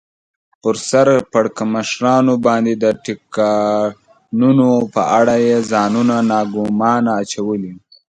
[0.61, 7.77] پر سر پړکمشرانو باندې د ټکانونو په اړه یې ځانونه ناګومانه اچولي و.